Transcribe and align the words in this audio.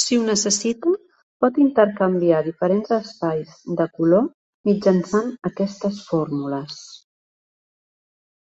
Si 0.00 0.16
ho 0.16 0.24
necessita, 0.24 0.90
pot 1.44 1.60
intercanviar 1.66 2.40
diferents 2.48 2.92
espais 2.96 3.54
de 3.78 3.86
color 4.00 4.26
mitjançant 4.70 5.32
aquestes 5.52 6.02
fórmules. 6.10 6.76